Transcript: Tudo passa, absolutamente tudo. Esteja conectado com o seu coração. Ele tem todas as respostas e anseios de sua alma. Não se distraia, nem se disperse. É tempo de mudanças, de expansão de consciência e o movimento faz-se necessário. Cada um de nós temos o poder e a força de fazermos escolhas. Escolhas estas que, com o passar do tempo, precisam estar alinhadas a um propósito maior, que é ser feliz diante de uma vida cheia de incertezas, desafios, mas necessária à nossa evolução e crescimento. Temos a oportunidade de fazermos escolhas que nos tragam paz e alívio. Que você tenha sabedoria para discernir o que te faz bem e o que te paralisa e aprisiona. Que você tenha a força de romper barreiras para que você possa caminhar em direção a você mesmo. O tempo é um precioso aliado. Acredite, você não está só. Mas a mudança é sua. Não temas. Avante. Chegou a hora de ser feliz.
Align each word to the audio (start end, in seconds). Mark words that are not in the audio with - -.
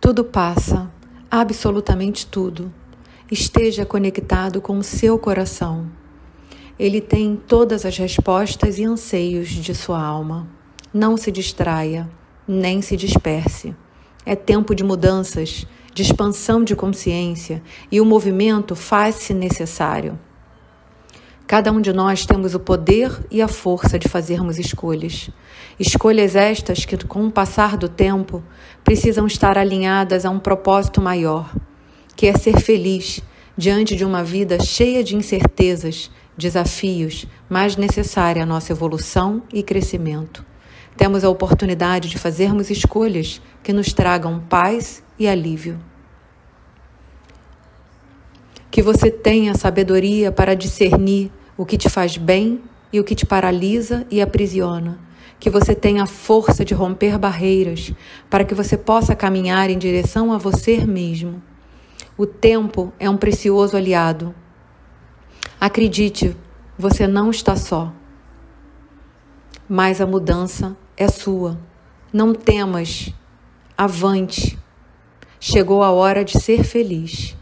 Tudo 0.00 0.24
passa, 0.24 0.90
absolutamente 1.30 2.26
tudo. 2.26 2.72
Esteja 3.30 3.84
conectado 3.84 4.58
com 4.58 4.78
o 4.78 4.82
seu 4.82 5.18
coração. 5.18 5.90
Ele 6.78 7.02
tem 7.02 7.36
todas 7.36 7.84
as 7.84 7.98
respostas 7.98 8.78
e 8.78 8.84
anseios 8.84 9.48
de 9.50 9.74
sua 9.74 10.02
alma. 10.02 10.48
Não 10.92 11.18
se 11.18 11.30
distraia, 11.30 12.08
nem 12.48 12.80
se 12.80 12.96
disperse. 12.96 13.76
É 14.24 14.34
tempo 14.34 14.74
de 14.74 14.82
mudanças, 14.82 15.66
de 15.92 16.02
expansão 16.02 16.64
de 16.64 16.74
consciência 16.74 17.62
e 17.92 18.00
o 18.00 18.06
movimento 18.06 18.74
faz-se 18.74 19.34
necessário. 19.34 20.18
Cada 21.50 21.72
um 21.72 21.80
de 21.80 21.92
nós 21.92 22.24
temos 22.24 22.54
o 22.54 22.60
poder 22.60 23.10
e 23.28 23.42
a 23.42 23.48
força 23.48 23.98
de 23.98 24.08
fazermos 24.08 24.56
escolhas. 24.56 25.30
Escolhas 25.80 26.36
estas 26.36 26.84
que, 26.84 26.96
com 27.04 27.26
o 27.26 27.32
passar 27.32 27.76
do 27.76 27.88
tempo, 27.88 28.40
precisam 28.84 29.26
estar 29.26 29.58
alinhadas 29.58 30.24
a 30.24 30.30
um 30.30 30.38
propósito 30.38 31.02
maior, 31.02 31.52
que 32.14 32.28
é 32.28 32.38
ser 32.38 32.60
feliz 32.60 33.20
diante 33.56 33.96
de 33.96 34.04
uma 34.04 34.22
vida 34.22 34.62
cheia 34.62 35.02
de 35.02 35.16
incertezas, 35.16 36.08
desafios, 36.38 37.26
mas 37.48 37.76
necessária 37.76 38.44
à 38.44 38.46
nossa 38.46 38.70
evolução 38.70 39.42
e 39.52 39.60
crescimento. 39.60 40.46
Temos 40.96 41.24
a 41.24 41.30
oportunidade 41.30 42.08
de 42.08 42.16
fazermos 42.16 42.70
escolhas 42.70 43.42
que 43.60 43.72
nos 43.72 43.92
tragam 43.92 44.38
paz 44.38 45.02
e 45.18 45.26
alívio. 45.26 45.80
Que 48.70 48.80
você 48.80 49.10
tenha 49.10 49.56
sabedoria 49.56 50.30
para 50.30 50.54
discernir 50.54 51.32
o 51.60 51.66
que 51.66 51.76
te 51.76 51.90
faz 51.90 52.16
bem 52.16 52.62
e 52.90 52.98
o 52.98 53.04
que 53.04 53.14
te 53.14 53.26
paralisa 53.26 54.06
e 54.10 54.22
aprisiona. 54.22 54.98
Que 55.38 55.50
você 55.50 55.74
tenha 55.74 56.04
a 56.04 56.06
força 56.06 56.64
de 56.64 56.72
romper 56.72 57.18
barreiras 57.18 57.92
para 58.30 58.46
que 58.46 58.54
você 58.54 58.78
possa 58.78 59.14
caminhar 59.14 59.68
em 59.68 59.76
direção 59.76 60.32
a 60.32 60.38
você 60.38 60.86
mesmo. 60.86 61.42
O 62.16 62.24
tempo 62.24 62.94
é 62.98 63.10
um 63.10 63.16
precioso 63.18 63.76
aliado. 63.76 64.34
Acredite, 65.60 66.34
você 66.78 67.06
não 67.06 67.28
está 67.28 67.54
só. 67.54 67.92
Mas 69.68 70.00
a 70.00 70.06
mudança 70.06 70.74
é 70.96 71.08
sua. 71.08 71.60
Não 72.10 72.32
temas. 72.32 73.12
Avante. 73.76 74.58
Chegou 75.38 75.82
a 75.82 75.90
hora 75.90 76.24
de 76.24 76.40
ser 76.40 76.64
feliz. 76.64 77.36